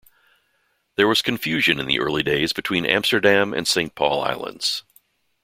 There 0.95 1.07
was 1.07 1.21
confusion 1.21 1.79
in 1.79 1.85
the 1.85 1.99
early 1.99 2.23
days 2.23 2.53
between 2.53 2.87
Amsterdam 2.87 3.53
and 3.53 3.67
Saint 3.67 3.93
Paul 3.93 4.23
Islands. 4.23 4.81